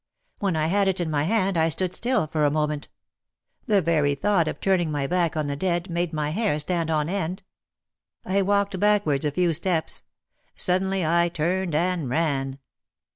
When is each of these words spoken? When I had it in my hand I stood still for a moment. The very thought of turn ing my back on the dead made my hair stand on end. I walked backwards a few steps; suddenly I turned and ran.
When 0.39 0.55
I 0.55 0.65
had 0.65 0.87
it 0.87 0.99
in 0.99 1.11
my 1.11 1.25
hand 1.25 1.57
I 1.57 1.69
stood 1.69 1.93
still 1.93 2.25
for 2.25 2.43
a 2.43 2.49
moment. 2.49 2.89
The 3.67 3.83
very 3.83 4.15
thought 4.15 4.47
of 4.47 4.59
turn 4.59 4.81
ing 4.81 4.89
my 4.91 5.05
back 5.05 5.37
on 5.37 5.45
the 5.45 5.55
dead 5.55 5.91
made 5.91 6.11
my 6.11 6.31
hair 6.31 6.59
stand 6.59 6.89
on 6.89 7.07
end. 7.07 7.43
I 8.25 8.41
walked 8.41 8.79
backwards 8.79 9.25
a 9.25 9.31
few 9.31 9.53
steps; 9.53 10.01
suddenly 10.55 11.05
I 11.05 11.29
turned 11.29 11.75
and 11.75 12.09
ran. 12.09 12.57